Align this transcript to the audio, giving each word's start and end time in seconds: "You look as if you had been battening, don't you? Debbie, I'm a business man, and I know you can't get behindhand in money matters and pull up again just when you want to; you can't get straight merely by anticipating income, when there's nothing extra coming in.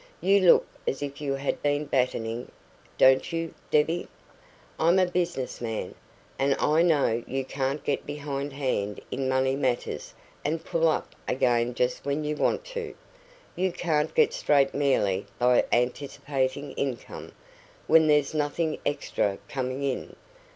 "You 0.19 0.39
look 0.39 0.67
as 0.87 1.03
if 1.03 1.21
you 1.21 1.33
had 1.33 1.61
been 1.61 1.85
battening, 1.85 2.51
don't 2.97 3.31
you? 3.31 3.53
Debbie, 3.69 4.07
I'm 4.79 4.97
a 4.97 5.05
business 5.05 5.61
man, 5.61 5.93
and 6.39 6.55
I 6.55 6.81
know 6.81 7.23
you 7.27 7.45
can't 7.45 7.83
get 7.83 8.03
behindhand 8.07 8.99
in 9.11 9.29
money 9.29 9.55
matters 9.55 10.15
and 10.43 10.65
pull 10.65 10.87
up 10.87 11.13
again 11.27 11.75
just 11.75 12.03
when 12.03 12.23
you 12.23 12.35
want 12.35 12.65
to; 12.73 12.95
you 13.55 13.71
can't 13.71 14.15
get 14.15 14.33
straight 14.33 14.73
merely 14.73 15.27
by 15.37 15.65
anticipating 15.71 16.71
income, 16.71 17.31
when 17.85 18.07
there's 18.07 18.33
nothing 18.33 18.79
extra 18.83 19.37
coming 19.47 19.83
in. 19.83 20.15